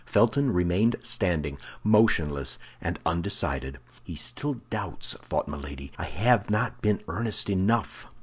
Felton 0.03 0.51
remained 0.51 0.95
standing, 1.01 1.59
motionless 1.83 2.57
and 2.81 2.97
undecided. 3.05 3.77
"He 4.03 4.15
still 4.15 4.55
doubts," 4.71 5.13
thought 5.21 5.47
Milady; 5.47 5.91
"I 5.95 6.05
have 6.05 6.49
not 6.49 6.81
been 6.81 7.03
earnest 7.07 7.51
enough." 7.51 8.07